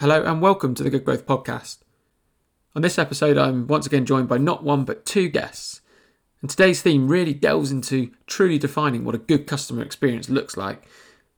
[0.00, 1.80] Hello and welcome to the Good Growth Podcast.
[2.74, 5.82] On this episode, I'm once again joined by not one but two guests.
[6.40, 10.84] And today's theme really delves into truly defining what a good customer experience looks like,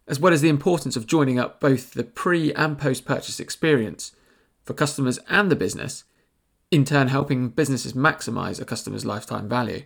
[0.07, 4.15] as well as the importance of joining up both the pre and post purchase experience
[4.63, 6.05] for customers and the business,
[6.71, 9.83] in turn helping businesses maximize a customer's lifetime value.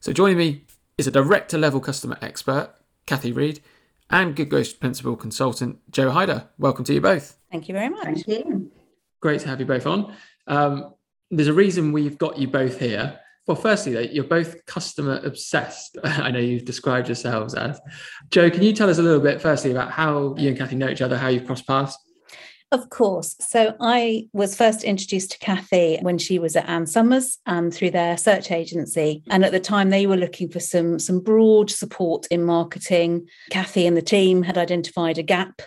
[0.00, 0.64] So, joining me
[0.96, 2.70] is a director level customer expert,
[3.04, 3.60] Cathy Reid,
[4.08, 6.48] and Good Growth Principal Consultant, Jo Hyder.
[6.56, 7.36] Welcome to you both.
[7.50, 8.04] Thank you very much.
[8.04, 8.70] Thank you.
[9.20, 10.14] Great to have you both on.
[10.46, 10.94] Um,
[11.30, 13.18] there's a reason we've got you both here.
[13.46, 15.98] Well, firstly, though, you're both customer obsessed.
[16.04, 17.80] I know you've described yourselves as.
[18.30, 20.88] Jo, can you tell us a little bit, firstly, about how you and Cathy know
[20.88, 21.96] each other, how you've crossed paths?
[22.72, 23.34] Of course.
[23.40, 27.90] So I was first introduced to Cathy when she was at Ann Summers um, through
[27.90, 29.24] their search agency.
[29.28, 33.28] And at the time, they were looking for some, some broad support in marketing.
[33.50, 35.62] Cathy and the team had identified a gap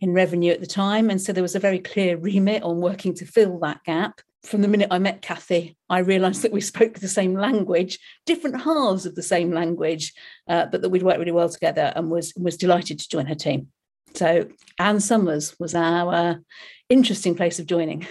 [0.00, 1.10] in revenue at the time.
[1.10, 4.20] And so there was a very clear remit on working to fill that gap.
[4.42, 8.62] From the minute I met Cathy, I realised that we spoke the same language, different
[8.62, 10.12] halves of the same language,
[10.48, 13.34] uh, but that we'd worked really well together and was, was delighted to join her
[13.34, 13.68] team.
[14.14, 14.48] So
[14.78, 16.40] Ann Summers was our
[16.88, 18.06] interesting place of joining.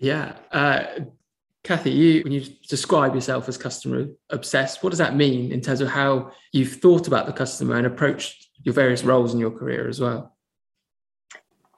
[0.00, 0.34] Yeah.
[0.50, 0.84] Uh,
[1.62, 5.80] Cathy, you, when you describe yourself as customer obsessed, what does that mean in terms
[5.80, 9.88] of how you've thought about the customer and approached your various roles in your career
[9.88, 10.35] as well?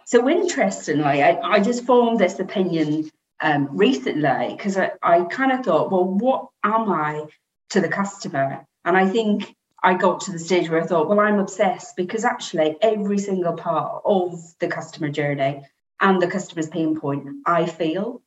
[0.08, 3.10] So interestingly, I, I just formed this opinion
[3.42, 7.26] um, recently because I, I kind of thought, well, what am I
[7.68, 8.66] to the customer?
[8.86, 12.24] And I think I got to the stage where I thought, well, I'm obsessed because
[12.24, 15.62] actually every single part of the customer journey
[16.00, 18.22] and the customer's pain point, I feel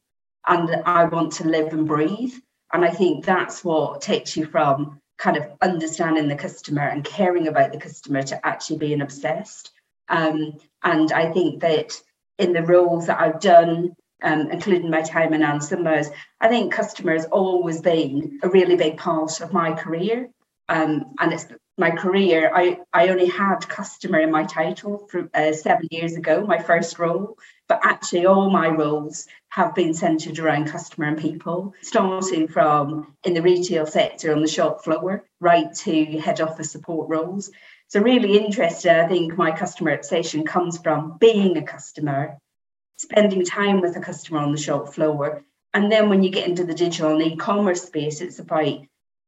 [0.47, 2.35] and I want to live and breathe.
[2.71, 7.47] And I think that's what takes you from kind of understanding the customer and caring
[7.47, 9.71] about the customer to actually being obsessed.
[10.09, 11.99] Um, and I think that
[12.37, 16.73] in the roles that I've done, um, including my time in Ann Summers, I think
[16.73, 20.29] customer has always been a really big part of my career.
[20.69, 21.45] Um, and it's
[21.81, 22.51] my career.
[22.53, 26.99] I, I only had customer in my title for uh, seven years ago, my first
[26.99, 27.37] role,
[27.67, 33.33] but actually all my roles have been centered around customer and people, starting from in
[33.33, 37.51] the retail sector on the shop floor right to head office support roles.
[37.87, 42.37] So, really interested, I think my customer obsession comes from being a customer,
[42.97, 45.43] spending time with a customer on the shop floor.
[45.73, 48.81] And then when you get into the digital and e commerce space, it's about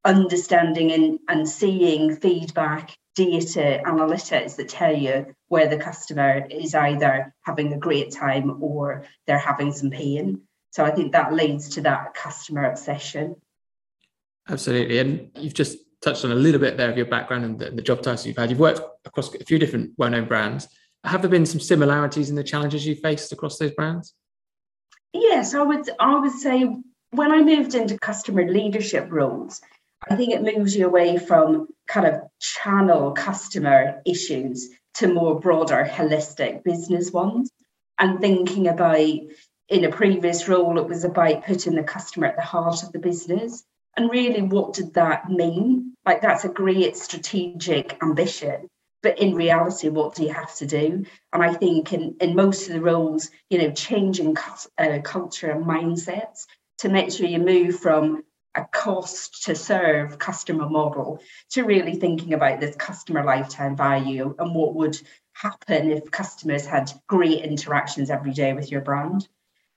[0.05, 7.33] understanding and, and seeing feedback, data, analytics that tell you where the customer is either
[7.41, 10.41] having a great time or they're having some pain.
[10.71, 13.35] So I think that leads to that customer obsession.
[14.49, 14.97] Absolutely.
[14.97, 17.81] And you've just touched on a little bit there of your background and the, the
[17.81, 18.49] job titles you've had.
[18.49, 20.67] You've worked across a few different well-known brands.
[21.05, 24.13] Have there been some similarities in the challenges you faced across those brands?
[25.13, 25.87] Yes, I would.
[25.99, 26.65] I would say
[27.11, 29.61] when I moved into customer leadership roles,
[30.09, 35.87] I think it moves you away from kind of channel customer issues to more broader,
[35.89, 37.49] holistic business ones.
[37.97, 39.19] And thinking about
[39.69, 42.99] in a previous role, it was about putting the customer at the heart of the
[42.99, 43.63] business.
[43.95, 45.93] And really, what did that mean?
[46.05, 48.67] Like, that's a great strategic ambition.
[49.01, 51.05] But in reality, what do you have to do?
[51.31, 54.35] And I think in, in most of the roles, you know, changing
[54.77, 56.45] uh, culture and mindsets
[56.79, 58.23] to make sure you move from
[58.55, 61.19] a cost to serve customer model
[61.49, 64.99] to really thinking about this customer lifetime value and what would
[65.33, 69.27] happen if customers had great interactions every day with your brand.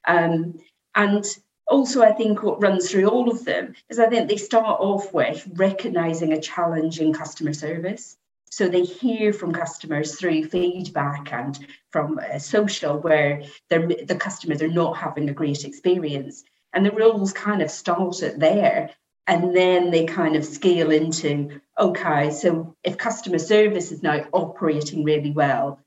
[0.07, 0.59] Um,
[0.95, 1.25] and
[1.67, 5.13] also, I think what runs through all of them is I think they start off
[5.13, 8.17] with recognizing a challenge in customer service.
[8.51, 11.59] So they hear from customers through feedback and
[11.91, 16.45] from uh, social where the customers are not having a great experience.
[16.77, 18.91] And the rules kind of started there.
[19.27, 25.03] And then they kind of scale into okay, so if customer service is now operating
[25.03, 25.81] really well,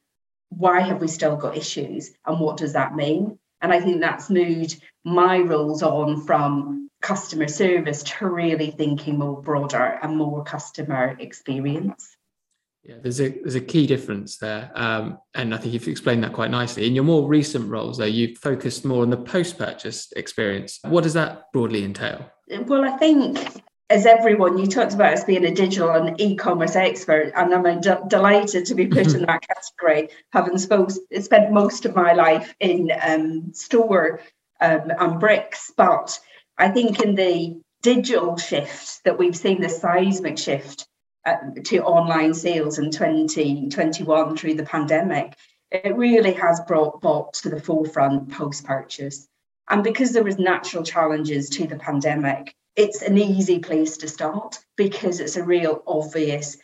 [0.50, 2.12] why have we still got issues?
[2.26, 3.38] And what does that mean?
[3.62, 9.40] And I think that's moved my roles on from customer service to really thinking more
[9.40, 12.18] broader and more customer experience.
[12.90, 16.34] Yeah, there's a there's a key difference there, um, and I think you've explained that
[16.34, 16.88] quite nicely.
[16.88, 20.80] In your more recent roles, though, you've focused more on the post-purchase experience.
[20.82, 22.26] What does that broadly entail?
[22.66, 27.32] Well, I think as everyone, you talked about us being a digital and e-commerce expert,
[27.36, 31.96] and I'm d- delighted to be put in that category, having supposed, spent most of
[31.96, 34.22] my life in um, store
[34.62, 35.72] um, and bricks.
[35.78, 36.20] But
[36.58, 40.89] I think in the digital shift that we've seen, the seismic shift
[41.26, 41.36] uh,
[41.66, 45.36] to online sales in 2021 through the pandemic,
[45.72, 49.28] it really has brought brought to the forefront post purchase.
[49.70, 54.58] And because there was natural challenges to the pandemic, it's an easy place to start
[54.78, 56.58] because it's a real obvious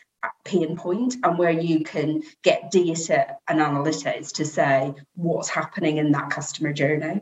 [0.44, 6.12] pain point and where you can get data and analytics to say what's happening in
[6.12, 7.20] that customer journey.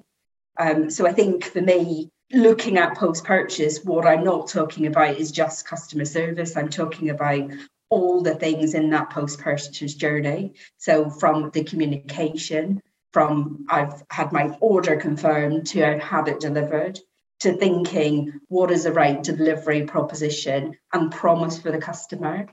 [0.59, 5.17] Um, so I think for me, looking at post purchase, what I'm not talking about
[5.17, 6.57] is just customer service.
[6.57, 7.51] I'm talking about
[7.91, 10.55] all the things in that post purchase journey.
[10.79, 12.83] So from the communication,
[13.13, 16.99] from I've had my order confirmed to I've had it delivered,
[17.41, 22.49] to thinking what is the right delivery proposition and promise for the customer.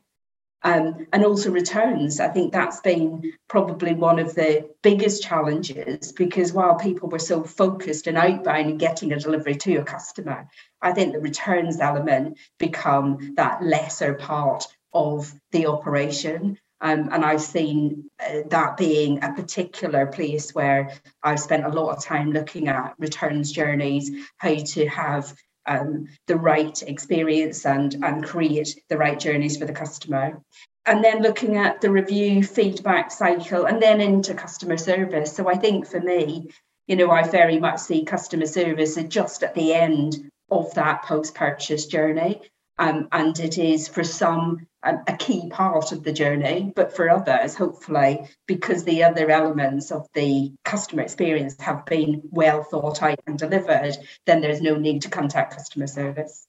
[0.64, 2.20] Um, and also returns.
[2.20, 7.44] I think that's been probably one of the biggest challenges because while people were so
[7.44, 10.48] focused and outbound and getting a delivery to a customer,
[10.80, 16.60] I think the returns element become that lesser part of the operation.
[16.82, 20.92] Um, and I've seen uh, that being a particular place where
[21.22, 25.34] I've spent a lot of time looking at returns journeys, how to have
[25.66, 30.42] um, the right experience and, and create the right journeys for the customer.
[30.86, 35.36] And then looking at the review feedback cycle and then into customer service.
[35.36, 36.50] So I think for me,
[36.88, 41.36] you know, I very much see customer service just at the end of that post
[41.36, 42.42] purchase journey.
[42.78, 47.10] Um, and it is for some a, a, key part of the journey, but for
[47.10, 53.20] others, hopefully, because the other elements of the customer experience have been well thought out
[53.28, 56.48] and delivered, then there's no need to contact customer service.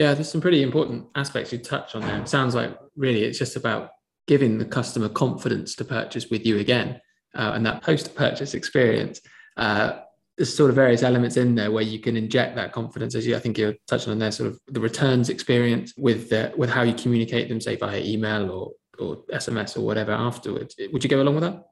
[0.00, 2.20] Yeah, there's some pretty important aspects you touch on there.
[2.20, 3.90] It sounds like really it's just about
[4.26, 7.00] giving the customer confidence to purchase with you again
[7.34, 9.20] uh, and that post purchase experience.
[9.56, 10.00] Uh,
[10.38, 13.36] there's sort of various elements in there where you can inject that confidence as you
[13.36, 16.82] I think you're touching on there sort of the returns experience with the, with how
[16.82, 20.74] you communicate them say via email or or SMS or whatever afterwards.
[20.92, 21.66] Would you go along with that?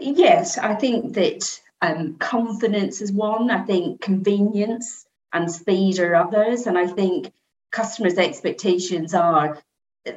[0.00, 3.50] Yes I think that um, confidence is one.
[3.50, 6.66] I think convenience and speed are others.
[6.66, 7.32] And I think
[7.70, 9.58] customers expectations are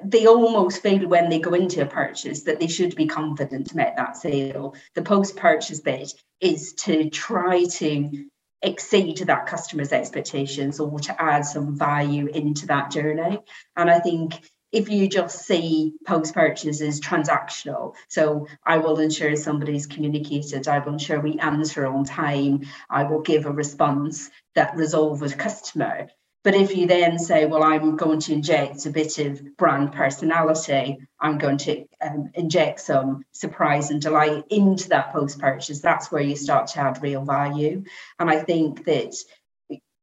[0.03, 3.77] they almost feel when they go into a purchase that they should be confident to
[3.77, 4.75] make that sale.
[4.95, 8.25] The post purchase bit is to try to
[8.61, 13.39] exceed that customer's expectations or to add some value into that journey.
[13.75, 14.41] And I think
[14.71, 20.79] if you just see post purchase as transactional, so I will ensure somebody's communicated, I
[20.79, 26.07] will ensure we answer on time, I will give a response that resolves a customer,
[26.43, 30.97] but if you then say, well, I'm going to inject a bit of brand personality,
[31.19, 36.21] I'm going to um, inject some surprise and delight into that post purchase, that's where
[36.21, 37.83] you start to add real value.
[38.19, 39.15] And I think that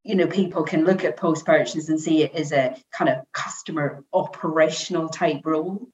[0.03, 3.19] you know people can look at post purchase and see it as a kind of
[3.33, 5.89] customer operational type role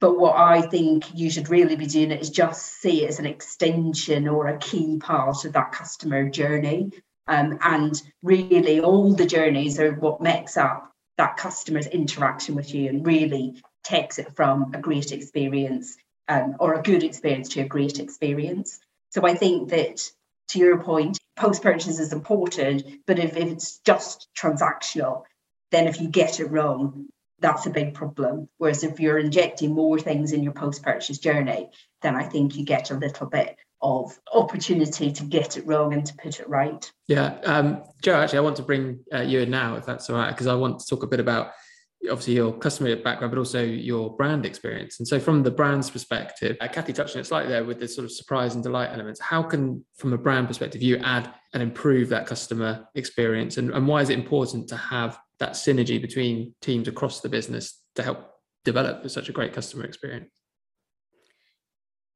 [0.00, 3.26] but what I think you should really be doing is just see it as an
[3.26, 6.90] extension or a key part of that customer journey
[7.28, 12.88] um, and really, all the journeys are what makes up that customer's interaction with you
[12.88, 15.96] and really takes it from a great experience
[16.28, 18.80] um, or a good experience to a great experience.
[19.10, 20.10] So I think that
[20.48, 25.22] to your point, post purchase is important, but if, if it's just transactional,
[25.70, 27.06] then if you get it wrong,
[27.38, 28.48] that's a big problem.
[28.58, 31.70] Whereas if you're injecting more things in your post purchase journey,
[32.02, 36.04] then I think you get a little bit of opportunity to get it wrong and
[36.06, 36.90] to put it right.
[37.08, 38.14] Yeah, um, Jo.
[38.14, 40.54] Actually, I want to bring uh, you in now, if that's all right, because I
[40.54, 41.52] want to talk a bit about
[42.10, 44.98] obviously your customer background, but also your brand experience.
[44.98, 47.88] And so, from the brand's perspective, uh, Cathy touched on it slightly there with the
[47.88, 49.20] sort of surprise and delight elements.
[49.20, 53.86] How can, from a brand perspective, you add and improve that customer experience, and, and
[53.86, 58.30] why is it important to have that synergy between teams across the business to help
[58.64, 60.30] develop such a great customer experience?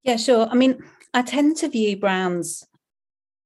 [0.02, 0.46] Yeah, sure.
[0.50, 0.78] I mean,
[1.12, 2.66] I tend to view brands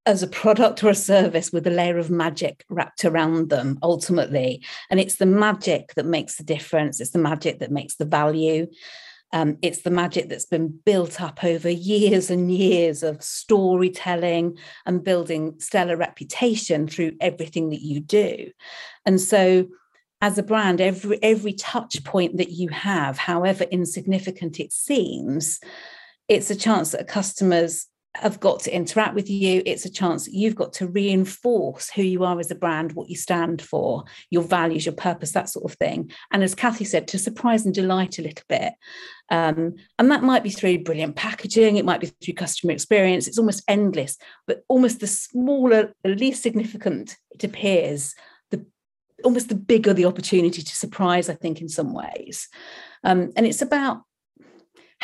[0.07, 4.63] as a product or a service with a layer of magic wrapped around them ultimately.
[4.91, 8.67] And it's the magic that makes the difference, it's the magic that makes the value.
[9.33, 15.03] Um, it's the magic that's been built up over years and years of storytelling and
[15.03, 18.53] building stellar reputation through everything that you do.
[19.05, 19.67] And so,
[20.21, 25.59] as a brand, every every touch point that you have, however insignificant it seems,
[26.29, 29.61] it's a chance that customers have got to interact with you.
[29.67, 33.09] It's a chance that you've got to reinforce who you are as a brand, what
[33.09, 36.13] you stand for, your values, your purpose, that sort of thing.
[36.31, 38.75] And as Cathy said, to surprise and delight a little bit.
[39.31, 43.27] Um, and that might be through brilliant packaging, it might be through customer experience.
[43.27, 44.17] It's almost endless,
[44.47, 48.15] but almost the smaller, the least significant it appears,
[48.51, 48.65] the
[49.25, 52.49] almost the bigger the opportunity to surprise, I think, in some ways.
[53.03, 54.03] Um, and it's about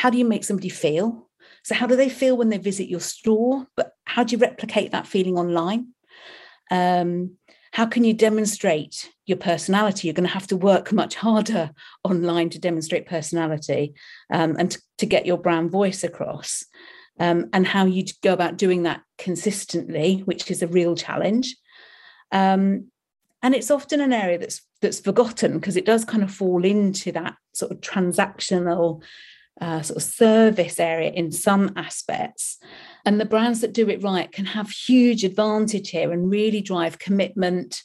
[0.01, 1.29] how do you make somebody feel?
[1.63, 3.67] So, how do they feel when they visit your store?
[3.75, 5.89] But how do you replicate that feeling online?
[6.71, 7.37] Um,
[7.71, 10.07] how can you demonstrate your personality?
[10.07, 11.69] You're going to have to work much harder
[12.03, 13.93] online to demonstrate personality
[14.33, 16.65] um, and to, to, get your brand voice across.
[17.19, 21.55] Um, and how you go about doing that consistently, which is a real challenge.
[22.31, 22.87] Um,
[23.43, 27.11] and it's often an area that's that's forgotten because it does kind of fall into
[27.11, 29.03] that sort of transactional
[29.61, 32.57] uh, sort of service area in some aspects.
[33.05, 36.99] And the brands that do it right can have huge advantage here and really drive
[36.99, 37.83] commitment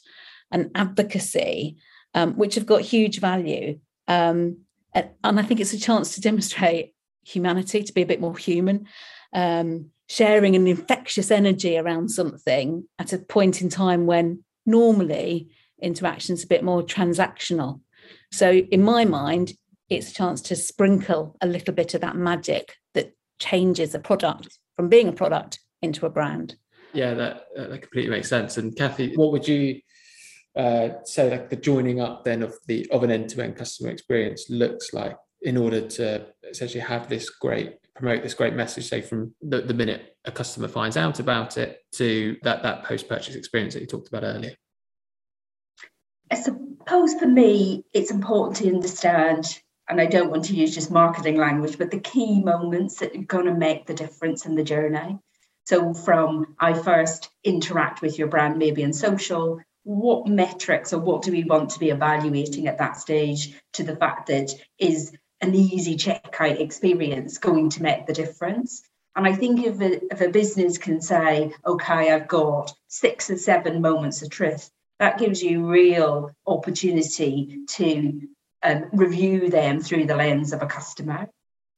[0.51, 1.77] and advocacy,
[2.15, 3.79] um, which have got huge value.
[4.07, 4.61] Um,
[4.93, 8.87] and, I think it's a chance to demonstrate humanity, to be a bit more human,
[9.33, 16.43] um, sharing an infectious energy around something at a point in time when normally interaction's
[16.43, 17.81] a bit more transactional.
[18.31, 19.53] So, in my mind,
[19.89, 24.59] it's a chance to sprinkle a little bit of that magic that changes a product
[24.75, 26.55] from being a product into a brand.
[26.93, 28.57] Yeah, that that completely makes sense.
[28.57, 29.79] And Cathy, what would you
[30.57, 34.91] uh, say like the joining up then of the of an end-to-end customer experience looks
[34.91, 39.61] like in order to essentially have this great promote this great message say from the,
[39.61, 43.85] the minute a customer finds out about it to that that post-purchase experience that you
[43.85, 44.55] talked about earlier
[46.31, 50.91] i suppose for me it's important to understand and I don't want to use just
[50.91, 54.63] marketing language, but the key moments that are going to make the difference in the
[54.63, 55.17] journey.
[55.65, 61.21] So, from I first interact with your brand, maybe in social, what metrics or what
[61.21, 65.55] do we want to be evaluating at that stage to the fact that is an
[65.55, 68.81] easy checkout experience going to make the difference?
[69.15, 73.37] And I think if a, if a business can say, okay, I've got six or
[73.37, 78.27] seven moments of truth, that gives you real opportunity to
[78.63, 81.29] um, review them through the lens of a customer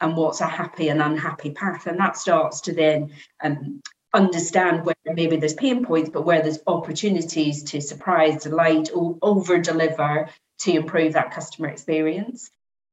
[0.01, 1.87] and what's a happy and unhappy path.
[1.87, 3.11] And that starts to then
[3.43, 3.81] um,
[4.13, 9.59] understand where maybe there's pain points, but where there's opportunities to surprise, delight, or over
[9.59, 12.49] deliver to improve that customer experience.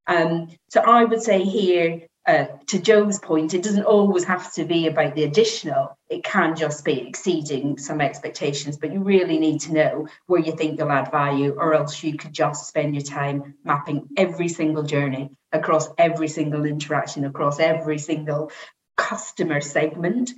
[0.06, 4.64] Um, so I would say here, uh, to Jo's point, it doesn't always have to
[4.64, 5.96] be about the additional.
[6.10, 10.52] It can just be exceeding some expectations, but you really need to know where you
[10.52, 14.82] think you'll add value, or else you could just spend your time mapping every single
[14.82, 18.50] journey across every single interaction, across every single
[18.96, 20.32] customer segment,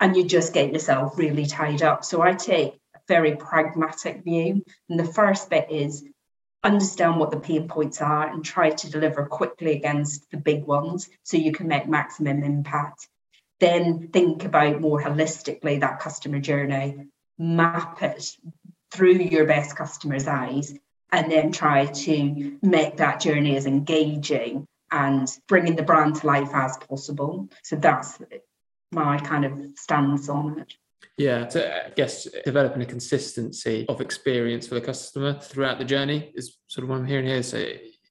[0.00, 2.04] and you just get yourself really tied up.
[2.04, 4.64] So I take a very pragmatic view.
[4.88, 6.04] And the first bit is
[6.62, 11.08] understand what the pain points are and try to deliver quickly against the big ones
[11.22, 13.08] so you can make maximum impact.
[13.60, 17.06] Then think about more holistically that customer journey,
[17.38, 18.36] map it
[18.90, 20.74] through your best customer's eyes,
[21.10, 26.50] and then try to make that journey as engaging and bringing the brand to life
[26.54, 27.48] as possible.
[27.62, 28.18] So that's
[28.90, 30.74] my kind of stance on it.
[31.18, 36.32] Yeah, so I guess developing a consistency of experience for the customer throughout the journey
[36.34, 37.42] is sort of what I'm hearing here.
[37.42, 37.66] So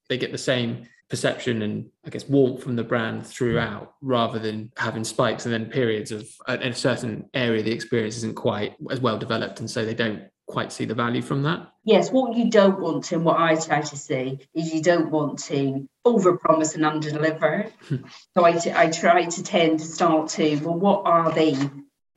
[0.10, 4.72] they get the same perception and I guess warmth from the brand throughout rather than
[4.76, 9.00] having spikes and then periods of in a certain area the experience isn't quite as
[9.00, 11.68] well developed and so they don't quite see the value from that.
[11.84, 15.40] Yes, what you don't want and what I try to see is you don't want
[15.44, 17.72] to overpromise and underdeliver.
[17.88, 17.96] Hmm.
[18.34, 21.70] so I, t- I try to tend to start to well what are the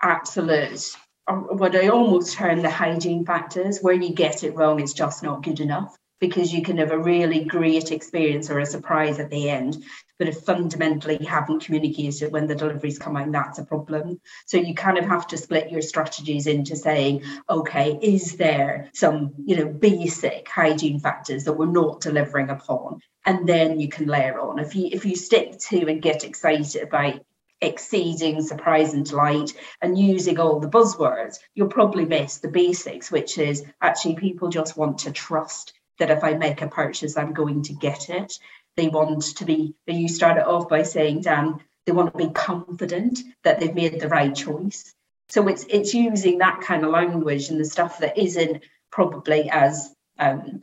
[0.02, 0.97] absolute
[1.30, 3.80] what I almost term the hygiene factors.
[3.80, 6.99] Where you get it wrong, it's just not good enough because you can have a
[6.99, 9.83] really great experience or a surprise at the end.
[10.19, 14.21] But if fundamentally haven't communicated when the deliveries come in, that's a problem.
[14.45, 19.33] So you kind of have to split your strategies into saying, okay, is there some,
[19.47, 23.00] you know, basic hygiene factors that we're not delivering upon?
[23.25, 24.59] And then you can layer on.
[24.59, 27.21] If you if you stick to and get excited about
[27.61, 29.52] exceeding surprise and delight
[29.83, 34.76] and using all the buzzwords, you'll probably miss the basics, which is actually people just
[34.76, 38.38] want to trust that if I make a purchase, I'm going to get it.
[38.76, 43.21] They want to be, you started off by saying, Dan, they want to be confident
[43.45, 44.95] that they've made the right choice.
[45.29, 49.95] So it's it's using that kind of language and the stuff that isn't probably as
[50.19, 50.62] um,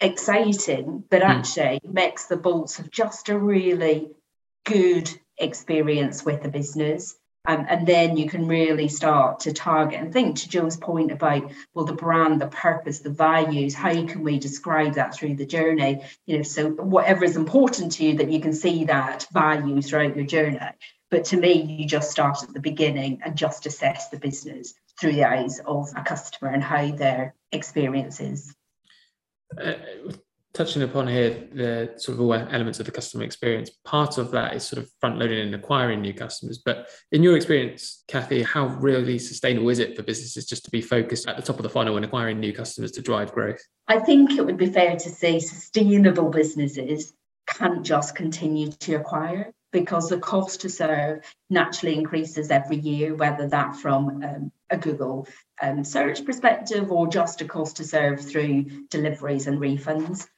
[0.00, 1.30] exciting, but hmm.
[1.30, 4.10] actually makes the bolts of just a really
[4.64, 5.08] good
[5.42, 7.14] experience with the business.
[7.44, 11.50] Um, and then you can really start to target and think to Jo's point about
[11.74, 16.04] well the brand the purpose the values how can we describe that through the journey?
[16.24, 20.14] You know so whatever is important to you that you can see that value throughout
[20.14, 20.60] your journey.
[21.10, 25.14] But to me you just start at the beginning and just assess the business through
[25.14, 28.54] the eyes of a customer and how their experience is.
[29.60, 29.74] Uh,
[30.54, 33.70] touching upon here the sort of all elements of the customer experience.
[33.84, 36.58] Part of that is sort of front loading and acquiring new customers.
[36.58, 40.82] But in your experience cathy how really sustainable is it for businesses just to be
[40.82, 43.60] focused at the top of the funnel and acquiring new customers to drive growth?
[43.88, 47.12] I think it would be fair to say sustainable businesses
[47.46, 53.48] can't just continue to acquire because the cost to serve naturally increases every year, whether
[53.48, 55.26] that from um, a Google
[55.62, 60.28] um, search perspective or just a cost to serve through deliveries and refunds.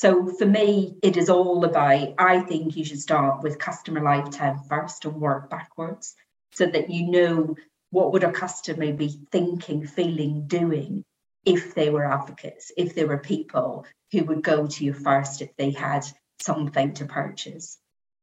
[0.00, 4.60] So for me, it is all about, I think you should start with customer lifetime
[4.66, 6.16] first and work backwards
[6.52, 7.54] so that you know
[7.90, 11.04] what would a customer be thinking, feeling, doing
[11.44, 15.54] if they were advocates, if they were people who would go to you first if
[15.58, 16.06] they had
[16.40, 17.76] something to purchase.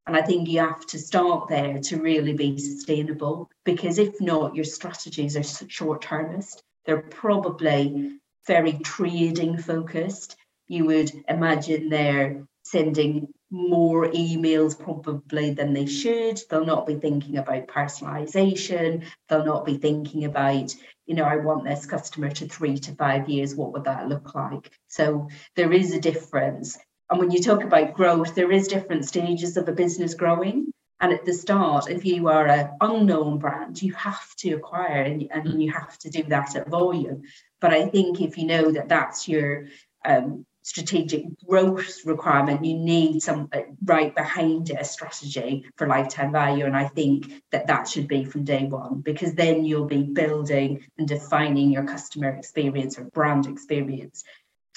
[0.08, 4.56] And I think you have to start there to really be sustainable because if not,
[4.56, 6.64] your strategies are short termist.
[6.86, 8.18] They're probably
[8.48, 10.38] very trading focused.
[10.68, 16.40] You would imagine they're sending more emails probably than they should.
[16.50, 19.06] They'll not be thinking about personalization.
[19.30, 23.30] They'll not be thinking about, you know, I want this customer to three to five
[23.30, 23.56] years.
[23.56, 24.70] What would that look like?
[24.88, 26.78] So there is a difference.
[27.10, 30.74] And when you talk about growth, there is different stages of a business growing.
[31.00, 35.28] And at the start, if you are an unknown brand, you have to acquire and,
[35.32, 35.62] and mm.
[35.62, 37.22] you have to do that at volume.
[37.62, 39.68] But I think if you know that that's your
[40.04, 46.34] um, strategic growth requirement, you need some uh, right behind it, a strategy for lifetime
[46.34, 46.66] value.
[46.66, 50.86] And I think that that should be from day one, because then you'll be building
[50.98, 54.26] and defining your customer experience or brand experience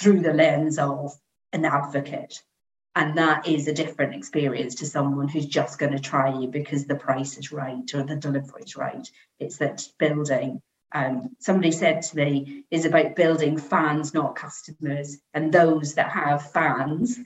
[0.01, 1.13] through the lens of
[1.53, 2.41] an advocate.
[2.95, 6.87] And that is a different experience to someone who's just going to try you because
[6.87, 9.11] the price is right or the delivery is right.
[9.41, 10.63] It's that building.
[10.93, 15.19] Um, somebody said to me, is about building fans, not customers.
[15.33, 17.19] And those that have fans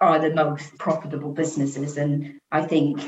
[0.00, 1.96] are the most profitable businesses.
[1.96, 3.00] And I think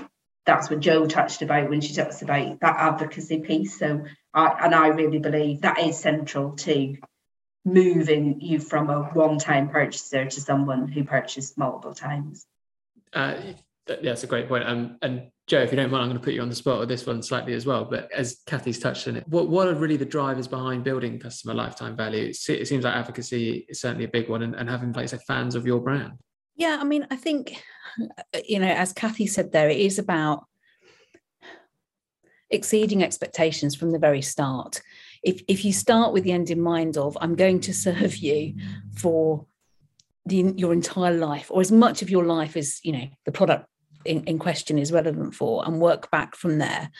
[0.46, 3.78] that's what Jo touched about when she talks about that advocacy piece.
[3.78, 6.96] So, I, and I really believe that is central to
[7.64, 12.46] moving you from a one-time purchaser to someone who purchased multiple times.
[13.12, 13.34] Uh,
[13.86, 14.64] that's a great point.
[14.66, 16.78] Um, and Jo, if you don't mind, I'm going to put you on the spot
[16.78, 17.84] with this one slightly as well.
[17.84, 21.54] But as Cathy's touched on it, what, what are really the drivers behind building customer
[21.54, 22.26] lifetime value?
[22.28, 25.56] It, seems like advocacy is certainly a big one and, and having, like said, fans
[25.56, 26.12] of your brand.
[26.54, 27.60] Yeah, I mean, I think,
[28.46, 30.44] you know, as Cathy said there, it is about
[32.48, 34.80] exceeding expectations from the very start
[35.22, 38.52] if if you start with the end in mind of i'm going to serve you
[38.96, 39.46] for
[40.26, 43.69] the, your entire life or as much of your life as you know the product
[44.04, 46.90] in, in question is relevant for and work back from there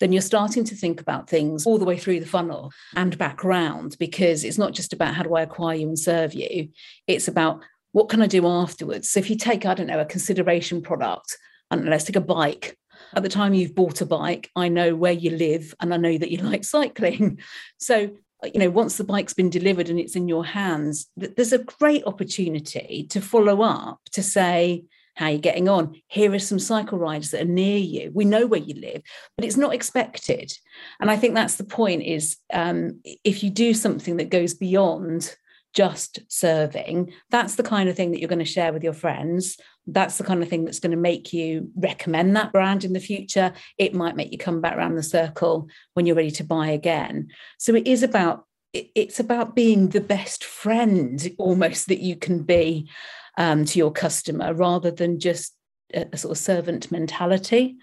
[0.00, 3.44] then you're starting to think about things all the way through the funnel and back
[3.44, 6.68] around because it's not just about how do i acquire you and serve you.
[7.06, 7.62] It's about
[7.92, 9.10] what can i do afterwards?
[9.10, 11.36] So if you take i don't know a consideration product
[11.70, 12.76] and let's take a bike.
[13.14, 16.18] At the time you've bought a bike, I know where you live and I know
[16.18, 17.38] that you like cycling.
[17.78, 18.10] So,
[18.44, 22.04] you know, once the bike's been delivered and it's in your hands, there's a great
[22.04, 26.00] opportunity to follow up to say, how are you getting on?
[26.08, 28.10] Here are some cycle rides that are near you.
[28.12, 29.02] We know where you live,
[29.36, 30.52] but it's not expected.
[31.00, 35.34] And I think that's the point is um, if you do something that goes beyond
[35.72, 39.56] just serving, that's the kind of thing that you're going to share with your friends.
[39.86, 43.00] That's the kind of thing that's going to make you recommend that brand in the
[43.00, 43.52] future.
[43.78, 47.28] It might make you come back around the circle when you're ready to buy again.
[47.58, 52.88] So it is about it's about being the best friend almost that you can be
[53.36, 55.54] um, to your customer rather than just
[55.92, 57.76] a, a sort of servant mentality.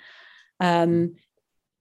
[0.60, 1.16] Um,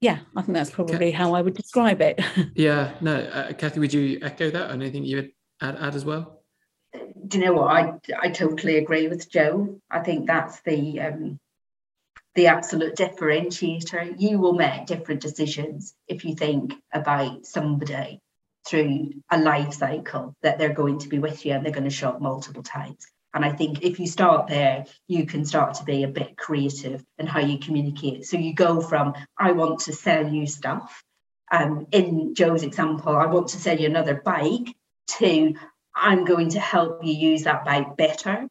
[0.00, 2.20] yeah, I think that's probably how I would describe it.
[2.54, 4.70] yeah, no, uh, Cathy, would you echo that?
[4.70, 6.42] Anything you would add, add as well?
[7.26, 7.68] Do you know what?
[7.68, 9.80] I I totally agree with Jo.
[9.90, 11.38] I think that's the um,
[12.34, 14.14] the absolute differentiator.
[14.18, 18.20] You will make different decisions if you think about somebody
[18.66, 21.90] through a life cycle that they're going to be with you and they're going to
[21.90, 23.06] shop multiple times.
[23.32, 27.04] And I think if you start there, you can start to be a bit creative
[27.18, 28.24] in how you communicate.
[28.26, 31.02] So you go from, I want to sell you stuff.
[31.52, 34.74] Um, in Jo's example, I want to sell you another bike
[35.18, 35.54] to
[35.94, 38.48] I'm going to help you use that bike better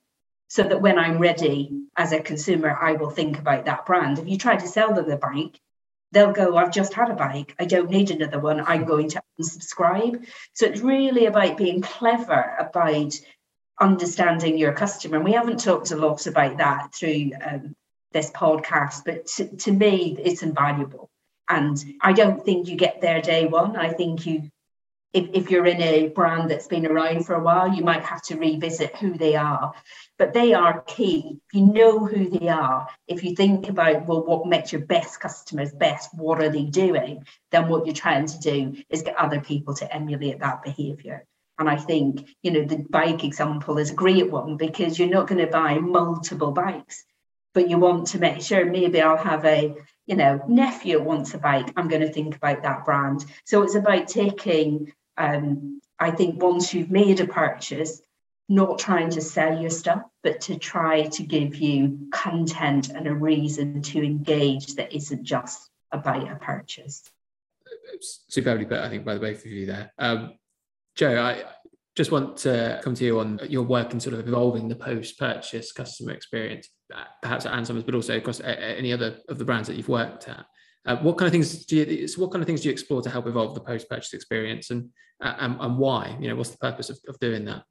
[0.47, 4.19] so that when I'm ready as a consumer, I will think about that brand.
[4.19, 5.59] If you try to sell them the bike,
[6.11, 7.55] they'll go, I've just had a bike.
[7.59, 8.59] I don't need another one.
[8.59, 10.25] I'm going to unsubscribe.
[10.53, 13.19] So it's really about being clever about
[13.79, 15.17] understanding your customer.
[15.17, 17.75] And we haven't talked a lot about that through um,
[18.11, 21.09] this podcast, but to, to me, it's invaluable.
[21.47, 23.75] And I don't think you get there day one.
[23.75, 24.49] I think you
[25.11, 28.21] if, if you're in a brand that's been around for a while, you might have
[28.23, 29.73] to revisit who they are.
[30.17, 31.39] But they are key.
[31.47, 35.19] If you know who they are, if you think about, well, what makes your best
[35.19, 37.25] customers best, what are they doing?
[37.51, 41.25] Then what you're trying to do is get other people to emulate that behavior.
[41.59, 45.27] And I think, you know, the bike example is a great one because you're not
[45.27, 47.03] going to buy multiple bikes,
[47.53, 49.75] but you want to make sure maybe I'll have a,
[50.07, 51.71] you know, nephew wants a bike.
[51.75, 53.25] I'm going to think about that brand.
[53.43, 58.01] So it's about taking um, I think once you've made a purchase,
[58.47, 63.13] not trying to sell your stuff, but to try to give you content and a
[63.13, 67.03] reason to engage that isn't just about a purchase.
[68.29, 69.91] Superbly put, I think, by the both of you there.
[69.99, 70.38] Um,
[70.99, 71.43] Jo, I
[71.95, 75.71] just want to come to you on your work in sort of evolving the post-purchase
[75.71, 76.67] customer experience,
[77.21, 80.45] perhaps at Ann but also across any other of the brands that you've worked at.
[80.85, 83.09] Uh, what kind of things do you what kind of things do you explore to
[83.09, 84.89] help evolve the post-purchase experience and,
[85.23, 86.17] uh, and and why?
[86.19, 87.63] You know what's the purpose of, of doing that?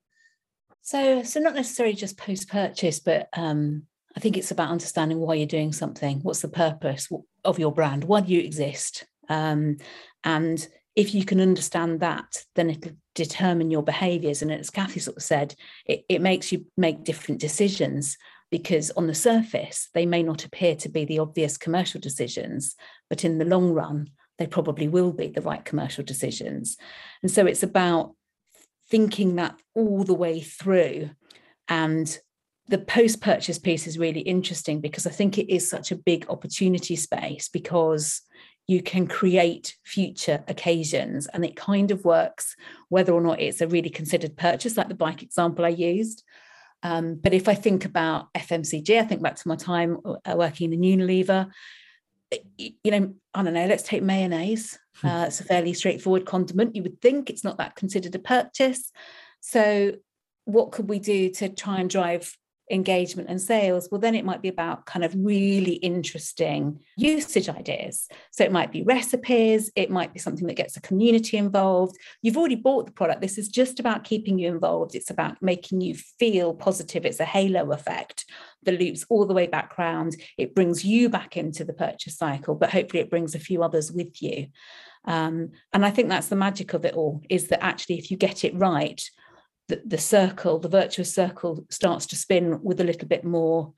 [0.81, 3.83] So so not necessarily just post-purchase but um,
[4.17, 6.21] i think it's about understanding why you're doing something.
[6.21, 7.09] What's the purpose
[7.45, 8.05] of your brand?
[8.05, 9.05] Why do you exist?
[9.29, 9.77] Um,
[10.25, 12.93] and if you can understand that then it'll
[13.25, 15.55] determine your behaviors and as cathy sort of said
[15.87, 18.17] it, it makes you make different decisions
[18.51, 22.77] because on the surface, they may not appear to be the obvious commercial decisions,
[23.11, 26.77] but in the long run, they probably will be the right commercial decisions.
[27.23, 28.15] And so it's about
[28.89, 31.11] thinking that all the way through.
[31.69, 32.19] And
[32.69, 36.27] the post purchase piece is really interesting because I think it is such a big
[36.29, 38.23] opportunity space because
[38.69, 42.55] you can create future occasions and it kind of works
[42.91, 46.23] whether or not it's a really considered purchase, like the bike example I used,
[46.83, 50.73] um, but if I think about FMCG, I think back to my time uh, working
[50.73, 51.51] in Unilever.
[52.57, 53.67] You know, I don't know.
[53.67, 54.79] Let's take mayonnaise.
[54.97, 55.07] Hmm.
[55.07, 56.77] Uh, it's a fairly straightforward condiment.
[56.77, 58.93] You would think it's not that considered a purchase.
[59.41, 59.95] So,
[60.45, 62.37] what could we do to try and drive
[62.71, 68.09] engagement and sales, well, then it might be about kind of really interesting usage ideas.
[68.31, 71.97] So it might be recipes, it might be something that gets a community involved.
[72.23, 73.21] You've already bought the product.
[73.21, 74.95] This is just about keeping you involved.
[74.95, 77.05] It's about making you feel positive.
[77.05, 78.25] It's a halo effect
[78.65, 80.17] that loops all the way back round.
[80.37, 83.93] It brings you back into the purchase cycle, but hopefully it brings a few others
[83.93, 84.49] with you.
[85.05, 88.17] Um, and I think that's the magic of it all is that actually, if you
[88.17, 89.03] get it right,
[89.69, 93.73] the, the circle, the virtuous circle starts to spin with a little bit more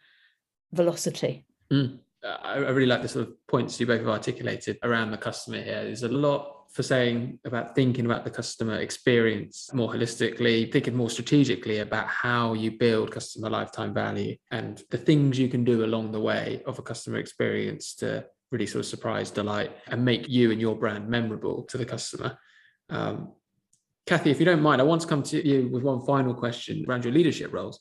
[0.72, 1.44] velocity.
[1.72, 1.98] Mm.
[2.22, 5.84] I really like the sort of points you both have articulated around the customer here.
[5.84, 11.10] There's a lot for saying about thinking about the customer experience more holistically, thinking more
[11.10, 16.12] strategically about how you build customer lifetime value and the things you can do along
[16.12, 20.50] the way of a customer experience to really sort of surprise, delight, and make you
[20.50, 22.38] and your brand memorable to the customer.
[22.90, 23.32] Um,
[24.06, 26.84] Cathy, if you don't mind, I want to come to you with one final question
[26.88, 27.80] around your leadership roles.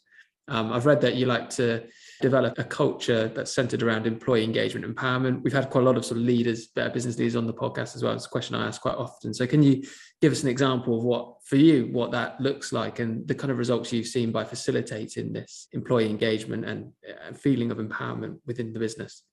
[0.49, 1.83] Um, I've read that you like to
[2.21, 5.43] develop a culture that's centered around employee engagement and empowerment.
[5.43, 7.95] We've had quite a lot of sort of leaders, better business leaders on the podcast
[7.95, 8.13] as well.
[8.13, 9.33] It's a question I ask quite often.
[9.33, 9.83] So can you
[10.21, 13.51] give us an example of what, for you, what that looks like and the kind
[13.51, 16.91] of results you've seen by facilitating this employee engagement and,
[17.25, 19.23] and feeling of empowerment within the business?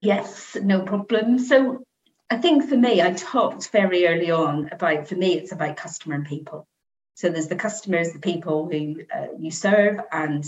[0.00, 1.38] Yes, no problem.
[1.38, 1.84] So
[2.30, 6.14] I think for me, I talked very early on about, for me, it's about customer
[6.14, 6.66] and people.
[7.14, 10.44] So there's the customers, the people who uh, you serve and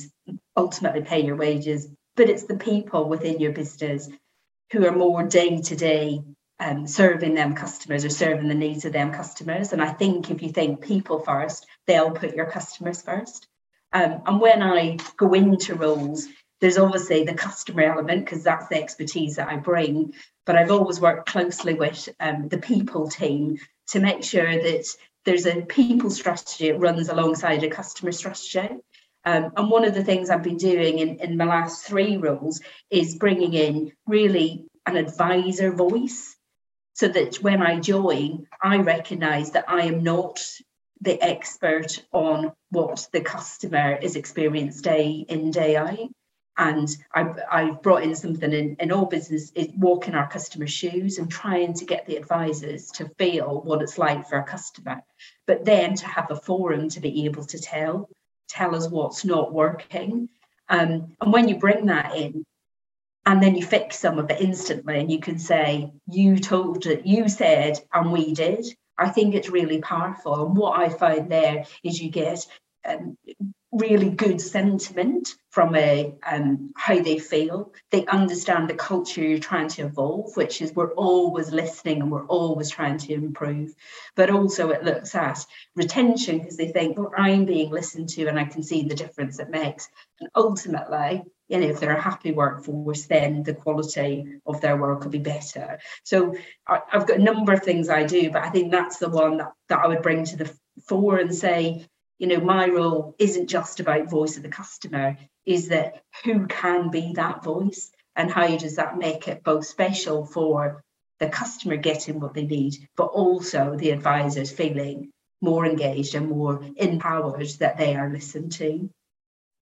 [0.56, 4.08] ultimately pay your wages, but it's the people within your business
[4.70, 6.22] who are more day to day
[6.86, 9.72] serving them customers or serving the needs of them customers.
[9.72, 13.48] And I think if you think people first, they'll put your customers first.
[13.92, 16.28] Um, and when I go into roles,
[16.60, 21.00] there's obviously the customer element because that's the expertise that I bring, but I've always
[21.00, 24.86] worked closely with um, the people team to make sure that
[25.24, 28.76] there's a people strategy that runs alongside a customer strategy.
[29.24, 32.60] Um, and one of the things I've been doing in, in my last three roles
[32.90, 36.36] is bringing in really an advisor voice
[36.94, 40.44] so that when I join, I recognize that I am not
[41.00, 45.98] the expert on what the customer is experienced day in, day out.
[46.62, 51.18] And I've, I've brought in something in, in all business is walking our customers' shoes
[51.18, 55.02] and trying to get the advisors to feel what it's like for a customer,
[55.44, 58.08] but then to have a forum to be able to tell,
[58.48, 60.28] tell us what's not working.
[60.68, 62.44] Um, and when you bring that in,
[63.26, 67.04] and then you fix some of it instantly, and you can say, You told it,
[67.04, 68.64] you said, and we did.
[68.96, 70.46] I think it's really powerful.
[70.46, 72.46] And what I find there is you get
[72.84, 73.16] um,
[73.72, 77.72] really good sentiment from a um, how they feel.
[77.90, 82.26] They understand the culture you're trying to evolve, which is we're always listening and we're
[82.26, 83.74] always trying to improve.
[84.14, 88.38] But also it looks at retention because they think, well, I'm being listened to and
[88.38, 89.88] I can see the difference it makes.
[90.20, 95.04] And ultimately, you know, if they're a happy workforce, then the quality of their work
[95.04, 95.80] will be better.
[96.02, 96.34] So
[96.66, 99.38] I, have got a number of things I do, but I think that's the one
[99.38, 100.54] that, that I would bring to the
[100.88, 101.86] fore and say,
[102.22, 106.88] you know, my role isn't just about voice of the customer, is that who can
[106.88, 110.84] be that voice and how does that make it both special for
[111.18, 116.64] the customer getting what they need, but also the advisors feeling more engaged and more
[116.76, 118.88] empowered that they are listened to.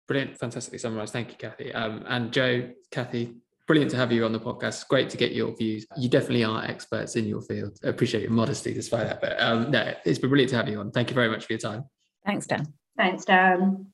[0.07, 1.11] Brilliant, fantastically summarised.
[1.11, 1.73] Thank you, Cathy.
[1.73, 3.35] Um, and Jo, Cathy,
[3.67, 4.87] brilliant to have you on the podcast.
[4.87, 5.85] Great to get your views.
[5.97, 7.77] You definitely are experts in your field.
[7.83, 9.19] I appreciate your modesty despite that.
[9.19, 10.91] But um, no, it's been brilliant to have you on.
[10.91, 11.83] Thank you very much for your time.
[12.27, 12.73] Thanks, Dan.
[12.97, 13.87] Thanks, Dan.